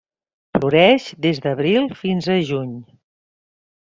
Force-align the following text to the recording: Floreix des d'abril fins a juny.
Floreix 0.55 1.03
des 1.25 1.41
d'abril 1.43 1.85
fins 1.99 2.31
a 2.37 2.39
juny. 2.51 2.73